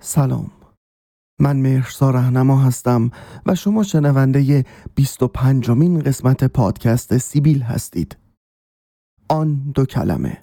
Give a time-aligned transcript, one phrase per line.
[0.00, 0.50] سلام.
[1.40, 3.10] من مهرسا رهنما هستم
[3.46, 8.16] و شما شنونده 25 مین قسمت پادکست سیبیل هستید.
[9.28, 10.42] آن دو کلمه.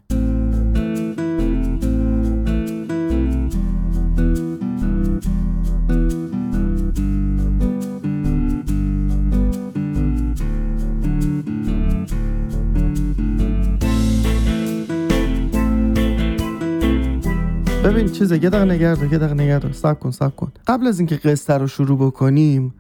[17.88, 20.52] ببین چیزه یه دقیقه نگرد یه دقیقه نگرد سب کن سب کن.
[20.68, 22.74] قبل از اینکه قصه رو شروع بکنیم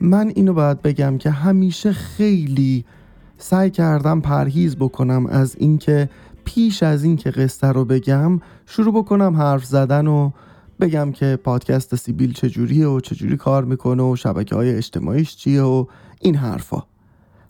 [0.00, 2.84] من اینو باید بگم که همیشه خیلی
[3.38, 6.08] سعی کردم پرهیز بکنم از اینکه
[6.44, 10.30] پیش از اینکه قصه رو بگم شروع بکنم حرف زدن و
[10.80, 15.84] بگم که پادکست سیبیل چجوریه و چجوری کار می‌کنه و شبکه های اجتماعیش چیه و
[16.20, 16.82] این حرفا.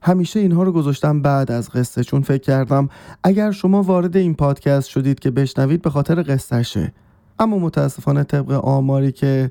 [0.07, 2.89] همیشه اینها رو گذاشتم بعد از قصه چون فکر کردم
[3.25, 6.93] اگر شما وارد این پادکست شدید که بشنوید به خاطر قصهشه
[7.39, 9.51] اما متاسفانه طبق آماری که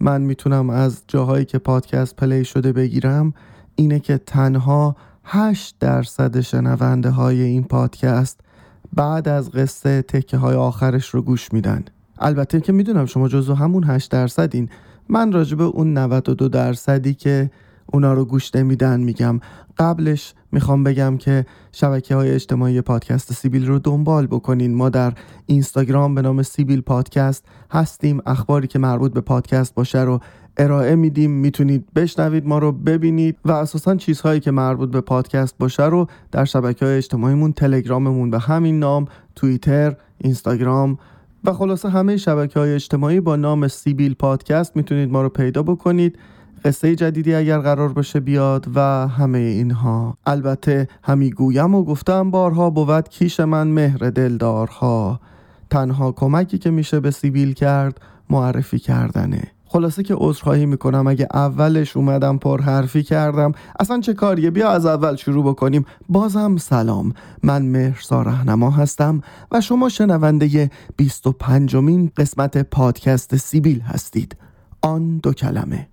[0.00, 3.34] من می‌تونم از جاهایی که پادکست پلی شده بگیرم
[3.74, 8.40] اینه که تنها 8 درصد شنونده های این پادکست
[8.92, 11.84] بعد از قصه تکه های آخرش رو گوش میدن.
[12.18, 14.68] البته که می‌دونم شما جزو همون 8 درصدین.
[15.08, 17.50] من راجبه اون 92 درصدی که
[17.92, 19.40] اونا رو گوش نمیدن میگم
[19.78, 24.74] قبلش می‌خوام بگم که شبکه های اجتماعی پادکست سیبیل رو دنبال بکنین.
[24.74, 25.12] ما در
[25.46, 28.20] اینستاگرام به نام سیبیل پادکست هستیم.
[28.26, 30.20] اخباری که مربوط به پادکست باشه رو
[30.56, 31.30] ارائه میدیم.
[31.30, 36.44] می‌تونید بشنوید ما رو ببینید و اساسا چیزهایی که مربوط به پادکست باشه رو در
[36.44, 39.04] شبکه های اجتماعیمون تلگراممون به همین نام
[39.36, 40.98] توییتر اینستاگرام
[41.44, 46.18] و خلاصه همه شبکه های اجتماعی با نام سیبیل پادکست می‌تونید ما رو پیدا بکنید.
[46.64, 50.16] قصه جدیدی اگر قرار باشه بیاد و همه اینها.
[50.26, 55.20] البته همی گویم و گفتم بارها بود کیش من مهر دلدارها.
[55.70, 58.00] تنها کمکی که میشه به سیبیل کرد
[58.30, 59.42] معرفی کردنه.
[59.64, 64.86] خلاصه که عذرخواهی می‌کنم اگه اولش اومدم پر حرفی کردم اصلا چه کاریه؟ بیا از
[64.86, 65.84] اول شروع بکنیم.
[66.08, 67.12] بازم سلام.
[67.42, 69.20] من مهرسا رهنما هستم
[69.52, 74.36] و شما شنونده 25 مین قسمت پادکست سیبیل هستید.
[74.82, 75.88] آن دو کلمه.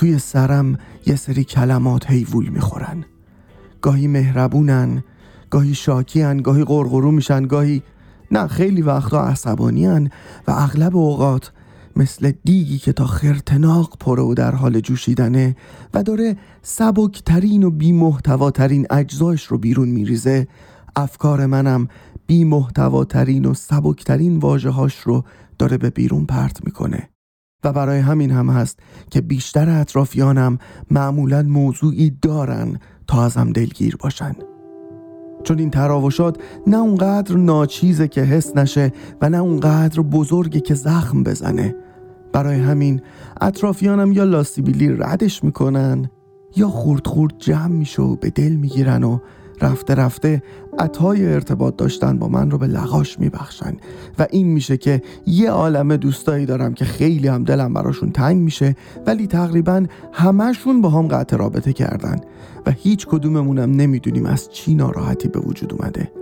[0.00, 3.04] توی سرم یه سری کلمات هیوول می‌خورن.
[3.82, 5.04] گاهی مهربونن
[5.50, 7.82] گاهی شاکیان گاهی قرقرو میشن گاهی
[8.30, 10.10] نه خیلی وقتا عصبانیان
[10.48, 11.52] و اغلب اوقات
[11.96, 15.56] مثل دیگی که تا خرتناق پره و در حال جوشیدنه
[15.94, 20.48] و داره سبکترین و بیمحتواترین اجزاش رو بیرون میریزه
[20.96, 21.88] افکار منم
[22.26, 25.24] بیمحتواترین و سبکترین واجه هاش رو
[25.58, 27.08] داره به بیرون پرت می‌کنه.
[27.64, 28.78] و برای همین هم هست
[29.10, 30.58] که بیشتر اطرافیانم
[30.90, 34.32] معمولا موضوعی دارن تا ازم دلگیر باشن.
[35.44, 41.22] چون این تراوشات نه اونقدر ناچیزه که حس نشه و نه اونقدر بزرگه که زخم
[41.22, 41.74] بزنه.
[42.32, 43.00] برای همین
[43.40, 46.10] اطرافیانم یا لاسیبیلی ردش می‌کنن
[46.56, 49.18] یا خورد خورد جمع میشه و به دل می‌گیرن و
[49.60, 50.42] رفته رفته
[50.78, 53.76] عطای ارتباط داشتن با من رو به لغاش میبخشن.
[54.18, 58.76] و این میشه که یه عالمه دوستایی دارم که خیلی هم دلم براشون تنگ میشه
[59.06, 62.20] ولی تقریبا همهشون با هم قطع رابطه کردن.
[62.66, 66.12] و هیچ کدوممونم نمی‌دونیم از چی ناراحتی به وجود اومده.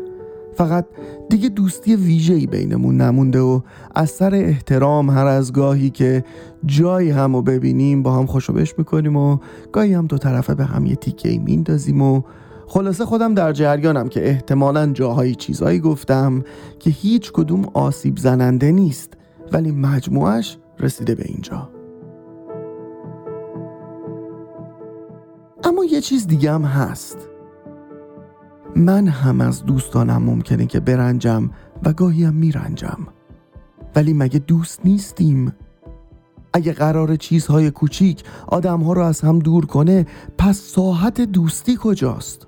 [0.54, 0.86] فقط
[1.30, 3.60] دیگه دوستی ویژه‌ای بینمون نمونده و
[3.94, 6.24] از سر احترام هر از گاهی که
[6.66, 9.38] جایی هم رو ببینیم با هم خوشو می‌کنیم و
[9.72, 12.22] گاهی هم دو طرفه به هم یه تیکه میندازیم و
[12.68, 16.42] خلاصه خودم در جریانم که احتمالا جاهایی چیزایی گفتم
[16.78, 19.12] که هیچ کدوم آسیب زننده نیست
[19.52, 21.70] ولی مجموعش رسیده به اینجا
[25.64, 27.28] اما یه چیز دیگه هم هست
[28.76, 31.50] من هم از دوستانم ممکنه که برنجم
[31.82, 33.06] و گاهی هم میرنجم
[33.96, 35.52] ولی مگه دوست نیستیم؟
[36.52, 40.06] اگه قرار چیزهای کوچیک آدمها رو از هم دور کنه
[40.38, 42.46] پس ساحت دوستی کجاست؟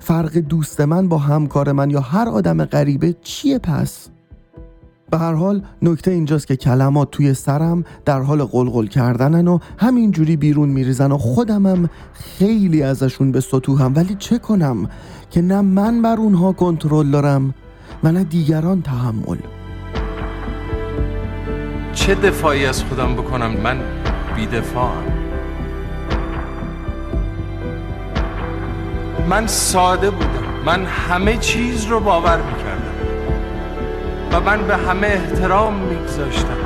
[0.00, 4.08] فرق دوست من با همکار من یا هر آدم غریبه چیه پس؟
[5.10, 10.36] به هر حال نکته اینجاست که کلمات توی سرم در حال قلقل کردنن و همینجوری
[10.36, 13.92] بیرون میریزن و خودمم خیلی ازشون به سطوحم.
[13.96, 14.88] ولی چه کنم
[15.30, 17.54] که نه من بر اونها کنترل دارم
[18.04, 19.38] و نه دیگران تحمل.
[21.92, 23.80] چه دفاعی از خودم بکنم؟ من
[24.36, 25.17] بیدفاعم.
[29.28, 30.28] من ساده بودم.
[30.66, 32.94] من همه چیز رو باور می‌کردم.
[34.32, 36.56] و من به همه احترام میگذاشتم.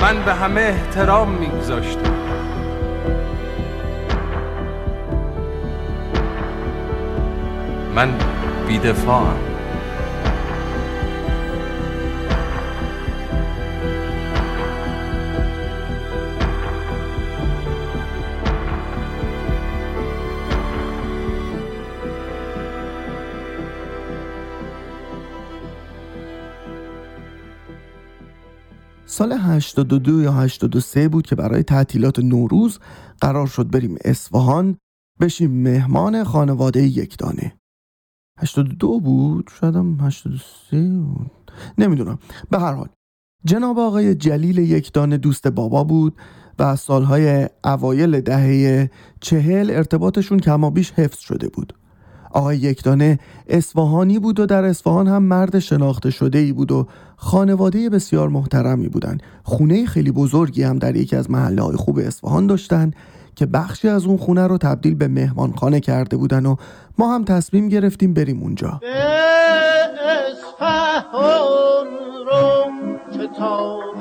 [0.00, 2.12] من به همه احترام میگذاشتم.
[7.94, 8.08] من
[8.68, 9.45] بیدفاعم.
[29.16, 32.78] سال 82 یا 83 بود که برای تعطیلات نوروز
[33.20, 34.76] قرار شد بریم اصفهان
[35.20, 37.56] بشیم مهمان خانواده یک دانه
[38.38, 41.52] 82 بود؟ شاید هم 83 بود.
[41.78, 42.18] نمی‌دونم.
[42.50, 42.88] به هر حال
[43.44, 46.16] جناب آقای جلیل یک دانه دوست بابا بود
[46.58, 48.90] و از سالهای اوایل دهه
[49.20, 51.72] چهل ارتباطشون کمابیش حفظ شده بود.
[52.36, 53.18] آقای یکدانه
[53.48, 56.86] اصفهانی بود و در اصفهان هم مرد شناخته شده ای بود و
[57.16, 59.22] خانواده بسیار محترمی بودند.
[59.42, 62.90] خونه خیلی بزرگی هم در یکی از محله های خوب اصفهان داشتن
[63.36, 66.56] که بخشی از اون خونه رو تبدیل به مهمانخانه کرده بودن و
[66.98, 68.80] ما هم تصمیم گرفتیم بریم اونجا
[73.26, 73.95] نکنه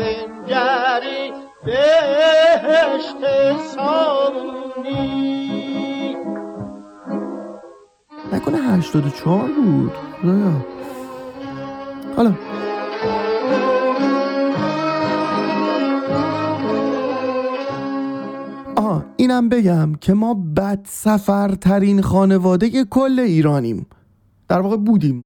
[8.66, 9.92] 84 بود.
[10.22, 10.66] خدایا
[12.18, 12.36] حالا.
[18.76, 23.86] آها اینم بگم که ما بد سفرترین خانواده کل ایرانیم.
[24.48, 25.22] در واقع بودیم.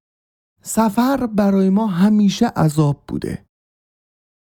[0.61, 3.48] سفر برای ما همیشه عذاب بوده.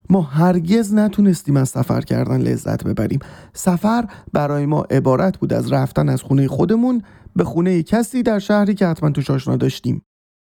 [0.09, 3.19] ما هرگز نتونستیم از سفر کردن لذت ببریم.
[3.53, 7.01] سفر برای ما عبارت بود از رفتن از خونه خودمون
[7.35, 10.01] به خونه کسی در شهری که حتما توش آشنا داشتیم.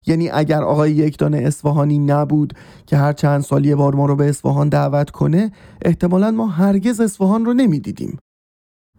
[0.07, 2.53] یعنی اگر آقای یکدان اصفهانی نبود
[2.87, 7.01] که هر چند سال یه بار ما رو به اصفهان دعوت کنه احتمالا ما هرگز
[7.01, 8.19] اصفهان رو نمی‌دیدیم.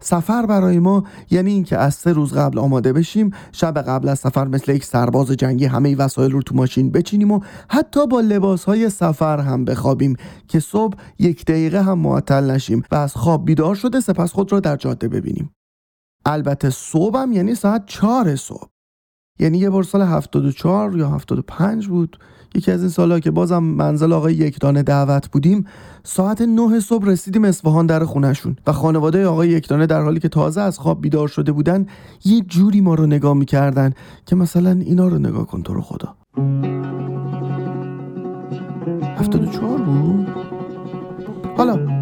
[0.02, 4.48] سفر برای ما یعنی اینکه از سه روز قبل آماده بشیم شب قبل از سفر
[4.48, 8.90] مثل یک سرباز جنگی همه وسایل رو تو ماشین بچینیم و حتی با لباس های
[8.90, 10.16] سفر هم بخوابیم
[10.48, 14.60] که صبح یک دقیقه هم معطل نشیم و از خواب بیدار شده سپس خود را
[14.60, 15.50] در جاده ببینیم.
[16.26, 18.68] البته صبحم یعنی ساعت چهار صبح.
[19.38, 22.18] یعنی یه بار سال 74 یا 75 بود.
[22.54, 25.66] یکی از این سالها که بازم منزل آقای یکدانه دعوت بودیم
[26.04, 30.60] ساعت 9 صبح رسیدیم اصفهان در خونشون و خانواده آقای یکدانه در حالی که تازه
[30.60, 31.86] از خواب بیدار شده بودن
[32.24, 33.92] یه جوری ما رو نگاه می‌کردن
[34.26, 36.14] که مثلا اینا رو نگاه کن تو رو خدا.
[39.16, 40.26] 74 بود؟
[41.56, 42.01] حالا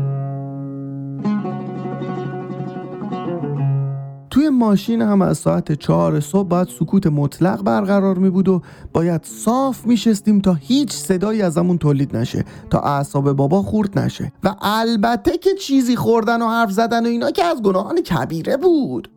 [4.41, 9.25] توی ماشین هم از ساعت چهار صبح باید سکوت مطلق برقرار می بود و باید
[9.25, 14.33] صاف می شستیم تا هیچ صدایی ازمون تولید نشه تا اعصاب بابا خورد نشه.
[14.45, 19.11] و البته که چیزی خوردن و حرف زدن و اینا که از گناهان کبیره بود.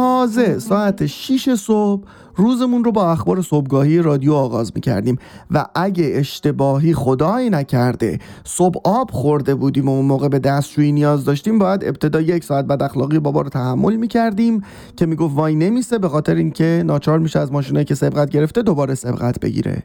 [0.00, 2.02] تازه ساعت 6 صبح
[2.36, 5.16] روزمون رو با اخبار صبحگاهی رادیو آغاز می کردیم
[5.50, 11.24] و اگه اشتباهی خدایی نکرده صبح آب خورده بودیم و اون موقع به دستشویی نیاز
[11.24, 14.62] داشتیم باید ابتدا یک ساعت بعد اخلاقی بابا رو تحمل می کردیم
[14.96, 18.94] که می‌گفت وای نمیسه به خاطر اینکه ناچار میشه از ماشینایی که سبقت گرفته دوباره
[18.94, 19.82] سبقت بگیره.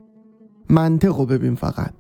[0.70, 1.94] منطق رو ببین فقط.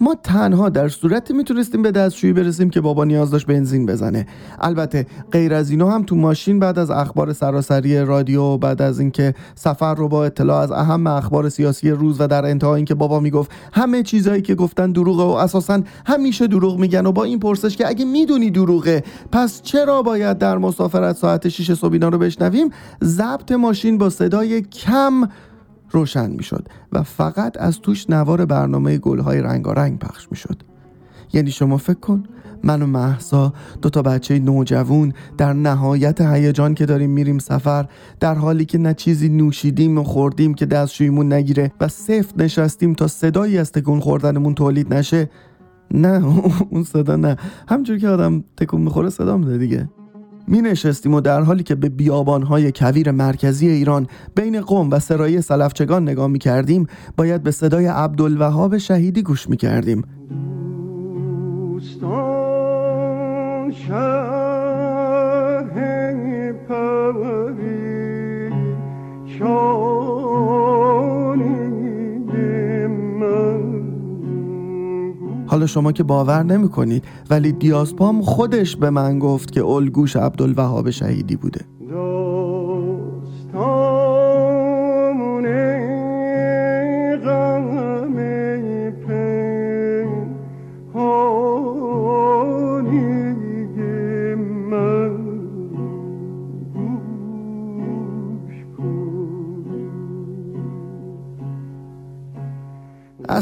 [0.00, 4.26] ما تنها در صورتی می‌تونستیم به دستشویی برسیم که بابا نیاز داشت بنزین بزنه.
[4.60, 9.34] البته غیر از اینو هم تو ماشین بعد از اخبار سراسری رادیو بعد از اینکه
[9.54, 13.50] سفر رو با اطلاع از اهم اخبار سیاسی روز و در انتها اینکه بابا می‌گفت
[13.72, 17.88] همه چیزایی که گفتن دروغه و اساسا همیشه دروغ میگن و با این پرسش که
[17.88, 22.70] اگه می‌دونی دروغه پس چرا باید در مسافرت ساعت 6 صبح اینا رو بشنویم؟
[23.04, 25.28] ضبط ماشین با صدای کم
[25.90, 30.62] روشن می شد و فقط از توش نوار برنامه گلهای رنگارنگ پخش می شد
[31.32, 32.24] یعنی شما فکر کن
[32.62, 33.52] من و محسا
[33.82, 37.86] دو تا بچه نوجوون در نهایت هیجان که داریم میریم سفر
[38.20, 43.06] در حالی که نه چیزی نوشیدیم و خوردیم که دستشویمون نگیره و سفت نشستیم تا
[43.06, 45.30] صدایی از تکون خوردنمون تولید نشه.
[45.90, 46.24] نه
[46.70, 47.36] اون صدا نه.
[47.68, 49.88] همجور که آدم تکون می‌خوره صدا میده دیگه.
[50.48, 55.42] می نشستیم و در حالی که به بیابانهای کویر مرکزی ایران بین قوم و سرای
[55.42, 56.86] سلفچگان نگاه می کردیم
[57.16, 60.04] باید به صدای عبدالوهاب شهیدی گوش می کردیم
[75.48, 80.90] حالا شما که باور نمی کنید ولی دیاسپام خودش به من گفت که الگوش عبدالوهاب
[80.90, 81.77] شهیدی بوده.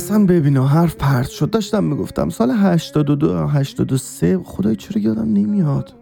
[0.07, 0.69] اصلا ببینه.
[0.69, 1.51] حرف پرت شد.
[1.51, 5.95] داشتم می‌گفتم سال 82 83 خدای چرا یادم نمیاد.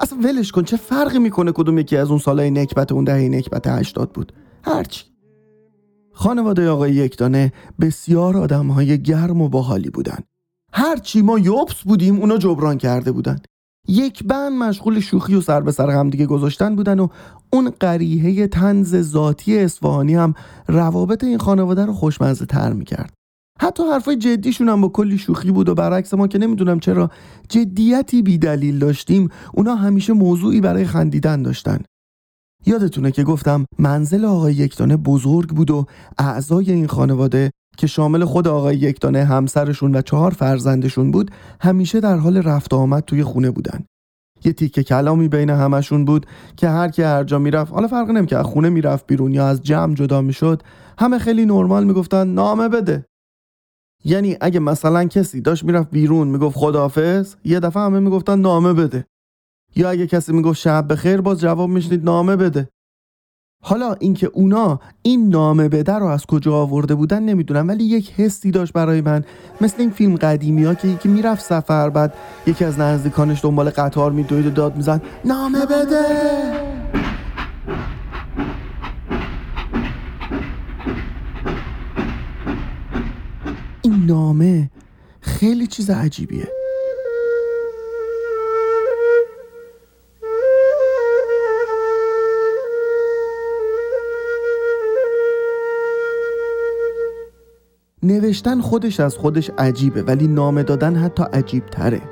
[0.00, 0.62] اصلا ولش کن.
[0.62, 4.32] چه فرقی می‌کنه کدوم یکی از اون سالهای نکبت اون دهه نکبت 80 بود؟
[4.64, 5.04] هرچی.
[6.12, 10.18] خانواده آقای یکدانه بسیار آدم های گرم و باحالی بودن.
[10.72, 13.38] هرچی ما یوبس بودیم اونا جبران کرده بودن.
[13.88, 17.08] یک بند مشغول شوخی و سر به سر هم دیگه گذاشتن بودن و
[17.52, 20.34] اون قریحه تنز ذاتی اصفهانی هم
[20.68, 23.21] روابط این خانواده رو خوشمزه تر می‌کرد.
[23.62, 27.10] حتی حرفای جدیشون هم با کلی شوخی بود و برعکس ما که نمی‌دونم چرا
[27.48, 31.78] جدیتی بی دلیل داشتیم اونا همیشه موضوعی برای خندیدن داشتن.
[32.66, 35.86] یادتونه که گفتم منزل آقای یکدانه بزرگ بود و
[36.18, 42.16] اعضای این خانواده که شامل خود آقای یکدانه همسرشون و چهار فرزندشون بود همیشه در
[42.16, 43.84] حال رفت آمد توی خونه بودن.
[44.44, 46.26] یه تیکه کلامی بین همشون بود
[46.56, 49.94] که هر کی هر جا می‌رفت حالا فرق نمی‌کرد خونه می‌رفت بیرون یا از جمع
[49.94, 50.62] جدا می‌شد
[50.98, 53.04] همه خیلی نرمال می‌گفتن نامه بده.
[54.04, 59.06] یعنی اگه مثلا کسی داشت می‌رفت بیرون می‌گفت خداحافظ یه دفعه همه می‌گفتن نامه بده.
[59.76, 62.68] یا اگه کسی می‌گفت شب بخیر باز جواب میشنید نامه بده.
[63.64, 68.50] حالا اینکه اونا این نامه بده رو از کجا آورده بودن نمی‌دونم ولی یک حسی
[68.50, 69.24] داشت برای من.
[69.60, 72.14] مثل این فیلم قدیمی ها که یکی می‌رفت سفر بعد
[72.46, 76.02] یکی از نزدیکانش دنبال قطار میدوید و داد میزن نامه بده!
[84.06, 84.70] نامه.
[85.20, 86.48] خیلی چیز عجیبیه.
[98.02, 102.02] نوشتن خودش از خودش عجیبه ولی نامه دادن حتی عجیب تره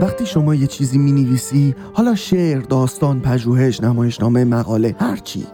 [0.00, 5.46] وقتی شما یه چیزی می نویسی حالا شعر، داستان، پژوهش، نمایشنامه، مقاله هرچی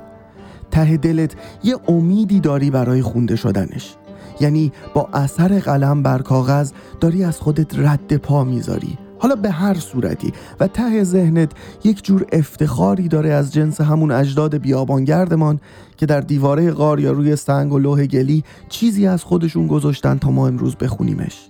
[0.76, 3.94] ته دلت یه امیدی داری برای خونده شدنش.
[4.40, 8.98] یعنی با اثر قلم بر کاغذ داری از خودت رد پا می‌ذاری.
[9.18, 11.52] حالا به هر صورتی و ته ذهنت
[11.84, 15.60] یک جور افتخاری داره از جنس همون اجداد بیابانگردمان
[15.96, 20.30] که در دیواره غار یا روی سنگ و لوح گلی چیزی از خودشون گذاشتن تا
[20.30, 21.48] ما امروز بخونیمش.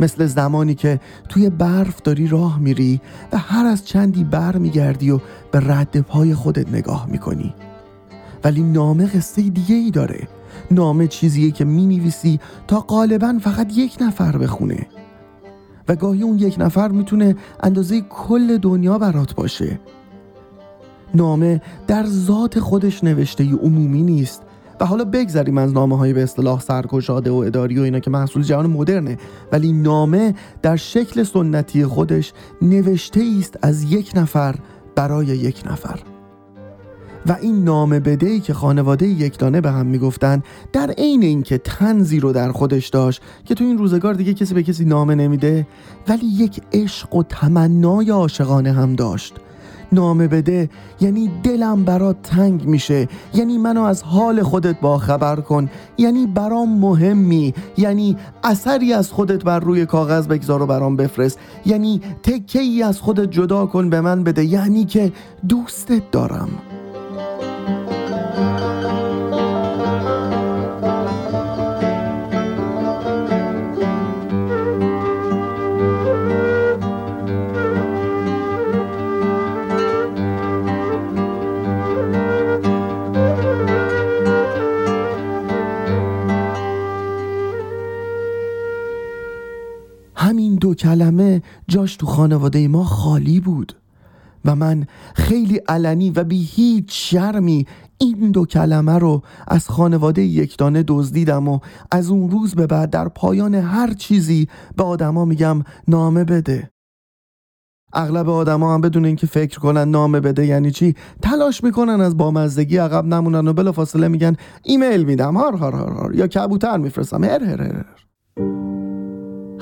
[0.00, 3.00] مثل زمانی که توی برف داری راه میری
[3.32, 5.20] و هر از چندی بر میگردی و
[5.50, 7.54] به رد پای خودت نگاه می‌کنی.
[8.44, 10.28] ولی نامه قصه دیگه ای داره.
[10.70, 14.86] نامه چیزیه که می‌نویسی تا غالبا فقط یک نفر بخونه.
[15.88, 19.80] و گاهی اون یک نفر می‌تونه اندازه کل دنیا برات باشه.
[21.14, 24.42] نامه در ذات خودش نوشته ی عمومی نیست.
[24.80, 28.42] و حالا بگذریم از نامه های به اصطلاح سرگشاده و اداری و اینا که محصول
[28.42, 29.18] جهان مدرنه.
[29.52, 32.32] ولی نامه در شکل سنتی خودش
[32.62, 34.54] نوشته است از یک نفر
[34.96, 36.13] برای یک نفر.
[37.26, 42.20] و این نامه بده ای که خانواده یکدانه به هم می‌گفتن در عین اینکه تنزی
[42.20, 45.66] رو در خودش داشت که تو این روزگار دیگه کسی به کسی نامه نمیده
[46.08, 49.34] ولی یک عشق و تمنای عاشقانه هم داشت.
[49.92, 55.70] نامه بده یعنی دلم برات تنگ میشه یعنی منو از حال خودت با خبر کن
[55.98, 62.00] یعنی برام مهمی یعنی اثری از خودت بر روی کاغذ بگذار و برام بفرست یعنی
[62.22, 65.12] تکه ای از خودت جدا کن به من بده یعنی که
[65.48, 66.48] دوستت دارم.
[90.74, 93.76] کلمه جاش تو خانواده ما خالی بود
[94.44, 97.66] و من خیلی علنی و بی هیچ شرمی
[97.98, 101.58] این دو کلمه رو از خانواده یکدانه دزدیدم و
[101.90, 106.70] از اون روز به بعد در پایان هر چیزی به آدما میگم نامه بده.
[107.92, 112.76] اغلب آدما هم بدون اینکه فکر کنن نامه بده یعنی چی؟ تلاش می‌کنن از بامزدگی
[112.76, 117.44] عقب نمونن و بلافاصله میگن ایمیل میدم هار هار هار هار یا کبوتر میفرستم هر
[117.44, 118.06] هر هر هر.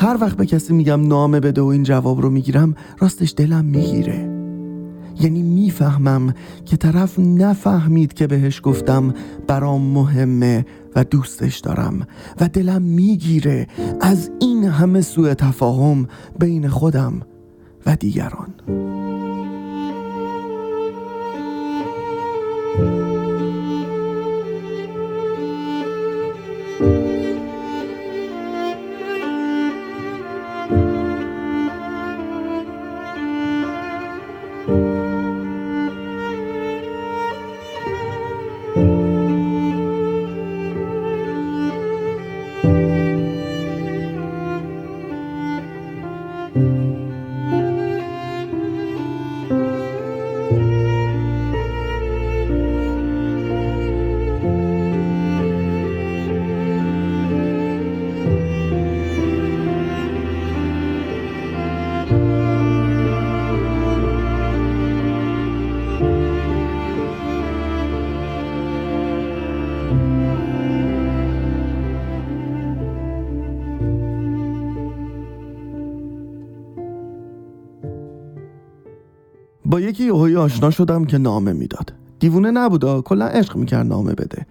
[0.02, 4.18] وقت به کسی میگم نامه بده و این جواب رو می‌گیرم راستش دلم می‌گیره.
[5.20, 9.14] یعنی می‌فهمم که طرف نفهمید که بهش گفتم
[9.46, 10.66] برام مهمه
[10.96, 12.06] و دوستش دارم
[12.40, 13.66] و دلم می‌گیره
[14.00, 17.22] از این همه سوء تفاهم بین خودم
[17.86, 18.54] و دیگران.
[79.72, 81.92] با یکی یهویی آشنا شدم که نامه می‌داد.
[82.18, 84.46] دیوونه نبودا کلا عشق می‌کرد نامه بده.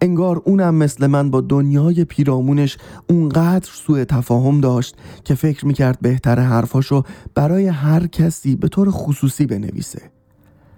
[0.00, 2.78] انگار اونم مثل من با دنیای پیرامونش
[3.08, 7.02] اونقدر سوء تفاهم داشت که فکر می‌کرد بهتر حرفاشو
[7.34, 10.02] برای هر کسی به طور خصوصی بنویسه.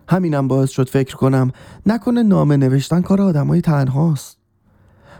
[0.08, 1.50] همینم باعث شد فکر کنم
[1.86, 4.41] نکنه نامه نوشتن کار آدمای تنهاست.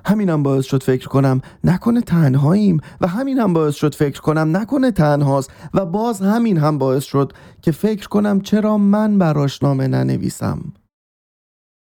[0.05, 5.51] همینم باعث شد فکر کنم نکنه تنهاییم و همینم باعث شد فکر کنم نکنه تنهاست
[5.75, 7.33] و باز همین هم باعث شد
[7.63, 10.73] که فکر کنم چرا من براش نامه ننویسم.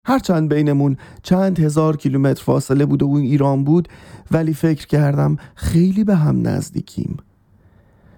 [0.05, 3.87] هرچند بینمون چند هزار کیلومتر فاصله بود و اون ایران بود
[4.31, 7.17] ولی فکر کردم خیلی به هم نزدیکیم.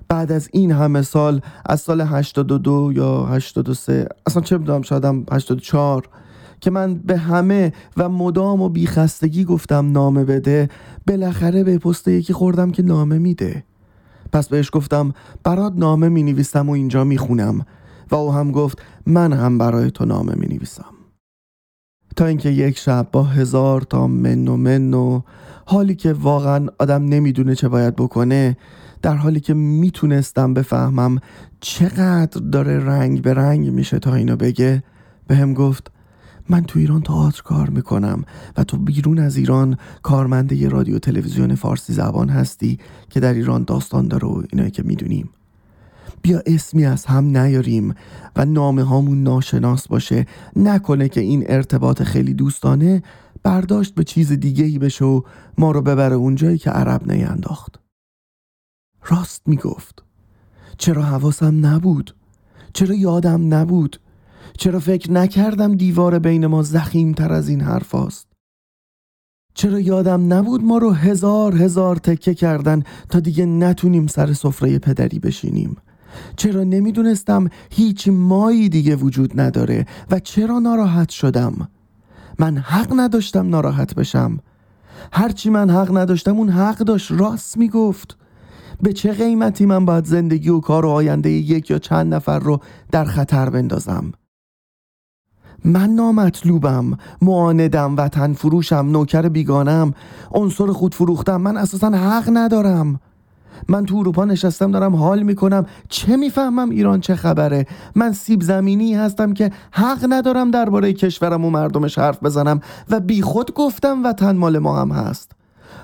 [0.07, 6.09] بعد از این همه سال از سال 82 یا 83 اصلا چه بدونم شادم 84
[6.63, 10.69] که من به همه و مدام و بیخستگی گفتم نامه بده
[11.07, 13.63] بالاخره به پست یکی خوردم که نامه میده.
[14.33, 17.65] پس بهش گفتم برات نامه می نویسم و اینجا می خونم
[18.11, 20.85] و او هم گفت من هم برای تو نامه می نویسم
[22.15, 25.21] تا اینکه یک شب با هزار تا من و من و
[25.65, 28.57] حالی که واقعا آدم نمی‌دونه چه باید بکنه
[29.01, 31.19] در حالی که می‌تونستم بفهمم
[31.59, 34.83] چقدر داره رنگ به رنگ میشه تا اینو بگه
[35.27, 35.92] به گفت
[36.49, 38.23] من تو ایران تئاتر کار می‌کنم
[38.57, 42.79] و تو بیرون از ایران کارمنده یه رادیو تلویزیون فارسی زبان هستی
[43.09, 45.29] که در ایران داستان داره و اینایی که می‌دونیم.
[46.21, 47.95] بیا اسمی از هم نیاریم
[48.35, 50.25] و نامه هامون ناشناس باشه.
[50.55, 53.03] نکنه که این ارتباط خیلی دوستانه
[53.43, 55.21] برداشت به چیز دیگه ای بشه و
[55.57, 57.79] ما رو ببره اونجایی که عرب نینداخت.
[59.05, 60.03] راست می‌گفت.
[60.77, 62.15] چرا حواسم نبود؟
[62.73, 63.99] چرا یادم نبود؟
[64.57, 68.27] چرا فکر نکردم دیوار بین ما زخیم تر از این حرف است؟
[69.53, 75.19] چرا یادم نبود ما رو هزار هزار تکه کردن تا دیگه نتونیم سر سفره پدری
[75.19, 75.77] بشینیم؟
[76.35, 81.69] چرا نمی‌دونستم هیچ مایی دیگه وجود نداره و چرا ناراحت شدم؟
[82.39, 84.39] من حق نداشتم ناراحت بشم.
[85.11, 88.17] هرچی من حق نداشتم اون حق داشت راست می‌گفت.
[88.81, 92.59] به چه قیمتی من باید زندگی و کار و آینده یک یا چند نفر رو
[92.91, 94.11] در خطر بندازم؟
[95.65, 96.97] من نامطلوبم.
[97.21, 99.93] معاندم وطن فروشم نوکر بیگانم.
[100.31, 101.41] عنصر خود فروختم.
[101.41, 102.99] من اساسا حق ندارم.
[103.67, 105.65] من تو اروپا نشستم دارم حال می‌کنم.
[105.89, 111.49] چه می‌فهمم ایران چه خبره؟ من سیب زمینی هستم که حق ندارم درباره کشورم و
[111.49, 115.31] مردمش حرف بزنم و بیخود گفتم وطن مال ما هم هست.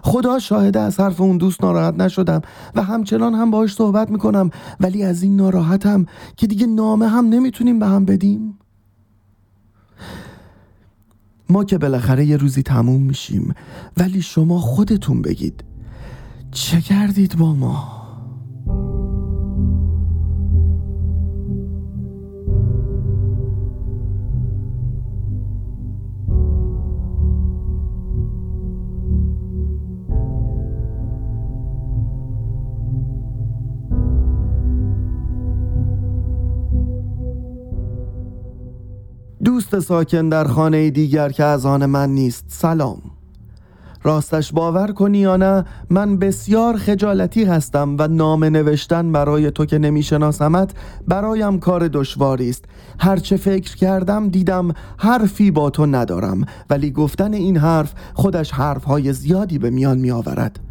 [0.02, 2.42] خدا شاهده از حرف اون دوست ناراحت نشدم
[2.76, 4.50] و همچنان هم باهاش صحبت می‌کنم.
[4.80, 6.06] ولی از این ناراحتم
[6.38, 8.60] که دیگه نامه هم نمی‌تونیم به هم بدیم.
[11.50, 13.54] ما که بالاخره یه روزی تموم میشیم
[13.98, 15.64] ولی شما خودتون بگید
[16.52, 17.99] چه کردید با ما؟
[39.60, 43.02] دوست ساکن در خانه دیگر که از آن من نیست سلام.
[44.04, 49.78] راستش باور کنی یا نه من بسیار خجالتی هستم و نام نوشتن برای تو که
[49.78, 50.72] نمیشناسمت
[51.08, 52.66] برایم کار دشواری است.
[53.00, 59.58] هرچه فکر کردم دیدم حرفی با تو ندارم ولی گفتن این حرف خودش حرفهای زیادی
[59.58, 60.69] به میان می آورد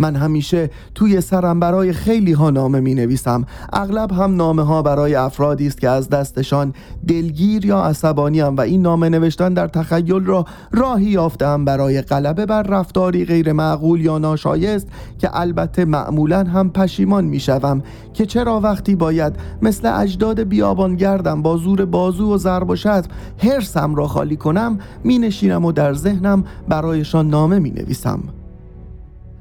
[0.00, 5.14] من همیشه توی سرم برای خیلی ها نامه می نویسم اغلب هم نامه ها برای
[5.14, 6.74] افرادی است که از دستشان
[7.08, 12.46] دلگیر یا عصبانی هم و این نامه نوشتن در تخیل را راهی یافتم برای غلبه
[12.46, 17.82] بر رفتاری غیر معقول یا ناشایست که البته معمولا هم پشیمان می شوم
[18.14, 23.02] که چرا وقتی باید مثل اجداد بیابان گردم با زور بازو و ضرب و شتم
[23.38, 28.39] حرسم را خالی کنم می نشینم و در ذهنم برایشان نامه می نویسم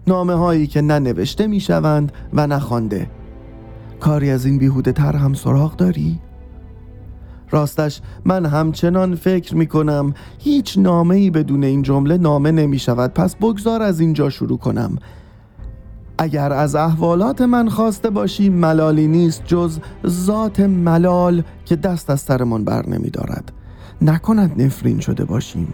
[0.10, 3.10] نامه هایی که نه نوشته می شوند و نخوانده.
[4.00, 6.20] کاری از این بیهوده تر هم سراغ داری؟
[7.52, 13.14] راستش من همچنان فکر می کنم هیچ نامه ای بدون این جمله نامه نمی شود
[13.14, 14.98] پس بگذار از اینجا شروع کنم.
[16.18, 22.64] اگر از احوالات من خواسته باشی ملالی نیست جز ذات ملال که دست از سرمان
[22.64, 23.52] بر نمی دارد
[24.02, 25.74] نکند نفرین شده باشیم.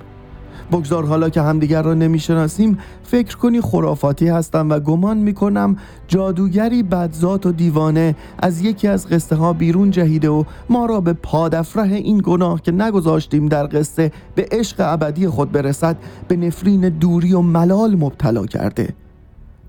[0.72, 7.46] بگذار حالا که همدیگر را نمی‌شناسیم فکر کنی خرافاتی هستم و گمان می‌کنم جادوگری بدذات
[7.46, 12.22] و دیوانه از یکی از قصه ها بیرون جهیده و ما را به پادفره این
[12.24, 15.98] گناه که نگذاشتیم در قصه به عشق ابدی خود برسد
[16.28, 18.94] به نفرین دوری و ملال مبتلا کرده.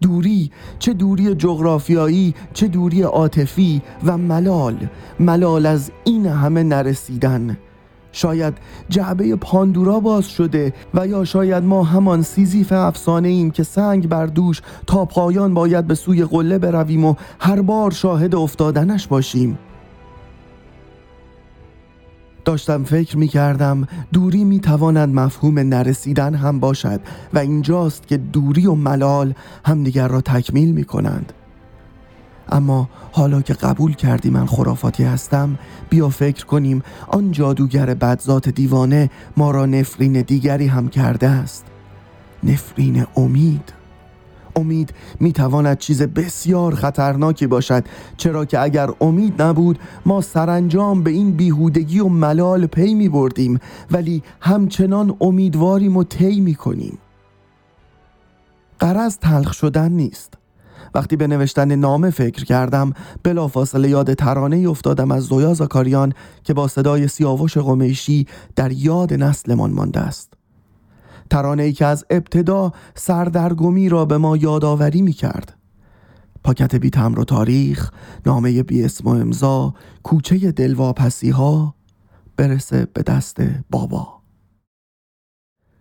[0.00, 4.76] دوری چه دوری جغرافیایی چه دوری عاطفی و ملال.
[5.20, 7.56] ملال از این همه نرسیدن.
[8.16, 8.54] شاید
[8.88, 14.26] جعبه پاندورا باز شده و یا شاید ما همان سیزیف افسانه ایم که سنگ بر
[14.26, 19.58] دوش تا پایان باید به سوی قله برویم و هر بار شاهد افتادنش باشیم.
[22.44, 27.00] داشتم فکر می کردم دوری می تواند مفهوم نرسیدن هم باشد
[27.34, 31.32] و اینجاست که دوری و ملال همدیگر را تکمیل می کنند.
[32.48, 35.58] اما حالا که قبول کردی من خرافاتی هستم
[35.90, 41.64] بیا فکر کنیم آن جادوگر بدذات دیوانه ما را نفرین دیگری هم کرده است.
[42.44, 43.72] نفرین امید.
[44.56, 47.84] امید می‌تواند چیز بسیار خطرناکی باشد
[48.16, 53.60] چرا که اگر امید نبود ما سرانجام به این بیهودگی و ملال پی می بردیم
[53.90, 56.98] ولی همچنان امیدواریم و طی می کنیم
[58.78, 60.34] قرض تلخ شدن نیست.
[60.94, 66.12] وقتی به نوشتن نامه فکر کردم بلافاصله یاد ترانه افتادم از زویا زاکاریان
[66.44, 70.32] که با صدای سیاوش قمیشی در یاد نسلمان مانده است.
[71.30, 75.56] ترانه ای که از ابتدا سردرگمی را به ما یادآوری می کرد
[76.44, 77.90] پاکت بی تمر و تاریخ
[78.26, 81.74] نامه بی اسم و امضا کوچه دلواپسی ها
[82.36, 83.36] برسه به دست
[83.70, 84.15] بابا.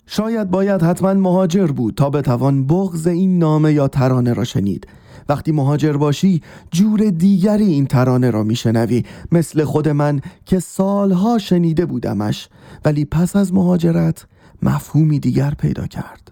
[0.07, 4.87] شاید باید حتما مهاجر بود تا بتوان بغز این نامه یا ترانه را شنید.
[5.29, 6.41] وقتی مهاجر باشی
[6.71, 9.03] جور دیگری این ترانه را میشنوی.
[9.31, 12.49] مثل خود من که سالها شنیده بودمش.
[12.85, 14.25] ولی پس از مهاجرت
[14.63, 16.31] مفهومی دیگر پیدا کرد.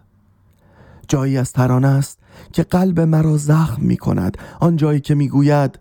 [1.07, 2.19] جایی از ترانه است
[2.53, 5.79] که قلب مرا زخم می کند آن جایی که می گوید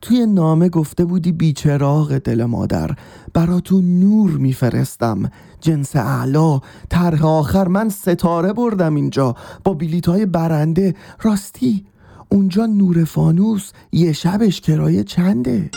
[0.00, 2.90] توی نامه گفته بودی بیچراغ دل مادر.
[3.34, 5.30] برا نور میفرستم.
[5.60, 7.68] جنس اعلا طرح آخر.
[7.68, 9.34] من ستاره بردم اینجا.
[9.64, 10.94] با بیلیت های برنده.
[11.22, 11.84] راستی
[12.28, 13.72] اونجا نور فانوس.
[13.92, 15.70] یه شبش کرایه چنده؟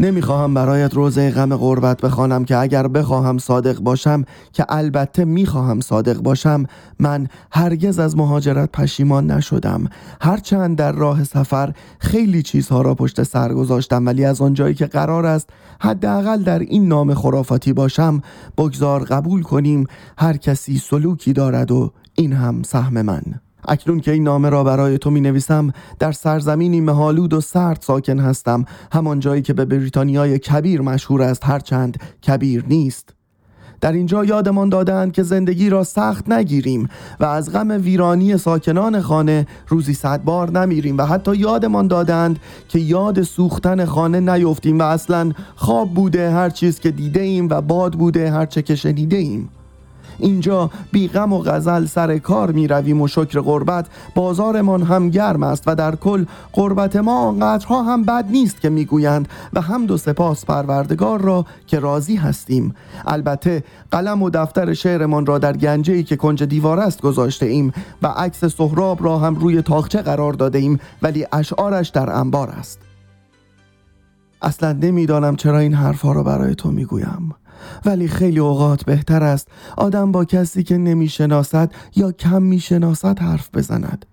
[0.00, 6.18] نمی‌خواهم برایت روزه غم غربت بخوانم که اگر بخواهم صادق باشم که البته می‌خواهم صادق
[6.20, 6.66] باشم
[6.98, 9.84] من هرگز از مهاجرت پشیمان نشدم.
[10.20, 15.26] هرچند در راه سفر خیلی چیزها را پشت سر گذاشتم ولی از آنجایی که قرار
[15.26, 18.22] است حداقل در این نام خرافاتی باشم
[18.58, 19.86] بگذار قبول کنیم
[20.18, 23.22] هر کسی سلوکی دارد و این هم سهم من.
[23.68, 28.18] اکنون که این نامه را برای تو می نویسم در سرزمینی مهالود و سرد ساکن
[28.18, 31.96] هستم همان جایی که به بریتانیای کبیر مشهور است هرچند
[32.26, 33.14] کبیر نیست.
[33.80, 36.88] در اینجا یادمان دادند که زندگی را سخت نگیریم
[37.20, 42.78] و از غم ویرانی ساکنان خانه روزی صد بار نمیریم و حتی یادمان دادند که
[42.78, 47.92] یاد سوختن خانه نیفتیم و اصلا خواب بوده هر چیز که دیده ایم و باد
[47.92, 49.48] بوده هر چه که شنیده ایم
[50.22, 55.42] اینجا بی غم و غزل سر کار می رویم و شکر قربت بازارمان هم گرم
[55.42, 59.96] است و در کل قربت ما آنقدرها هم بد نیست که می‌گویند و هم دو
[59.96, 62.74] سپاس پروردگار را که راضی هستیم.
[63.06, 68.06] البته قلم و دفتر شعرمان را در گنجه که کنج دیوار است گذاشته ایم و
[68.06, 72.78] عکس سهراب را هم روی تاخچه قرار داده ایم ولی اشعارش در انبار است.
[74.42, 77.34] اصلا نمی‌دانم چرا این حرفها را برای تو می‌گویم.
[77.84, 84.06] ولی خیلی اوقات بهتر است آدم با کسی که نمی‌شناسد یا کم می‌شناسد حرف بزند.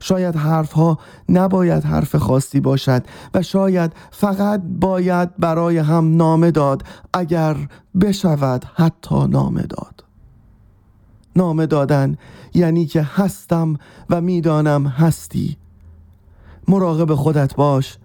[0.00, 3.02] شاید حرفها نباید حرف خاصی باشد
[3.34, 7.56] و شاید فقط باید برای هم نامه داد اگر
[8.00, 10.04] بشود حتی نامه داد.
[11.36, 12.16] نامه دادن
[12.54, 13.76] یعنی که هستم
[14.10, 15.56] و می‌دانم هستی.
[16.68, 17.98] مراقب خودت باش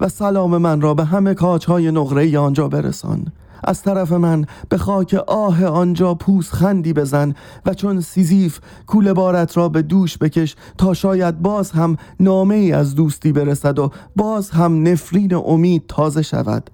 [0.00, 3.26] و سلام من را به همه کاچهای نقره آنجا برسان.
[3.64, 7.34] از طرف من به خاک آه آنجا پوس خندی بزن
[7.66, 12.72] و چون سیزیف کول بارت را به دوش بکش تا شاید باز هم نامه ای
[12.72, 16.70] از دوستی برسد و باز هم نفرین امید تازه شود.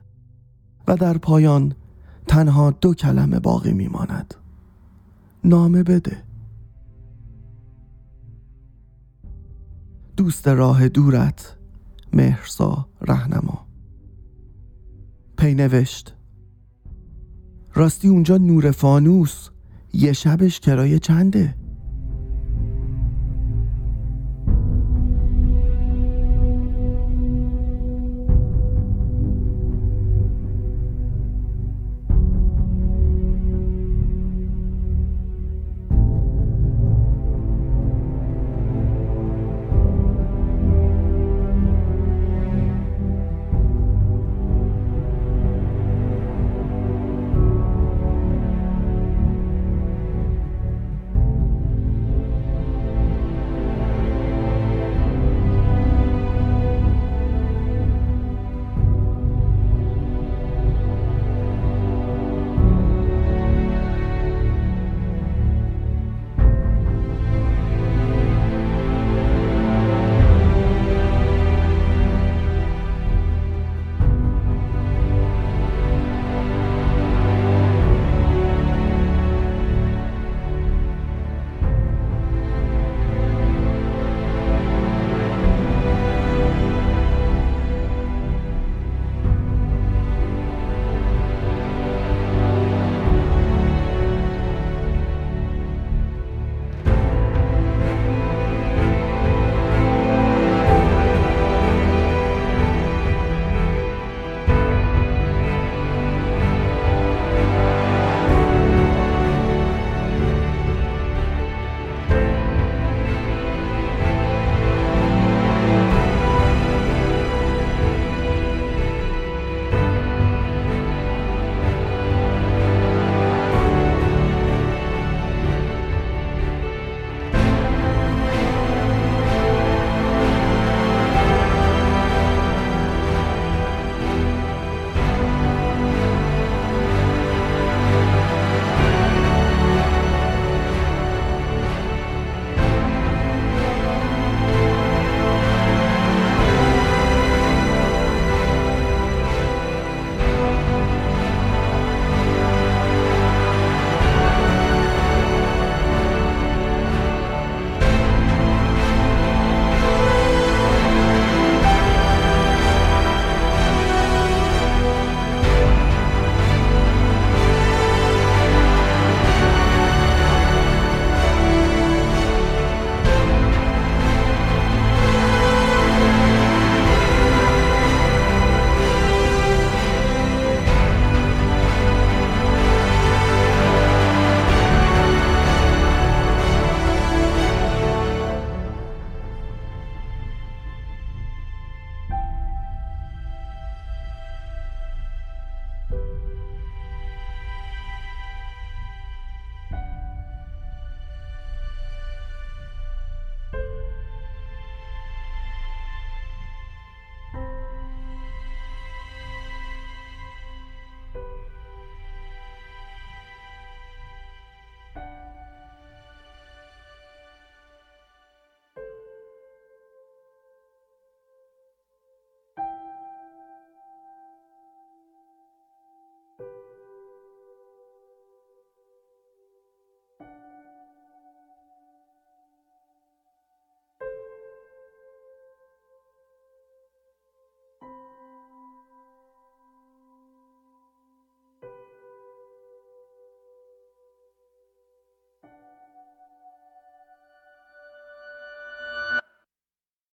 [0.88, 1.74] و در پایان
[2.28, 4.34] تنها دو کلمه باقی میماند.
[5.44, 6.22] نامه بده.
[10.16, 11.56] دوست راه دورت
[12.12, 13.66] مهرسا رهنما.
[15.38, 16.15] پینوشت
[17.76, 19.48] راستی اونجا نور فانوس
[19.92, 21.54] یه شبش کرایه چنده؟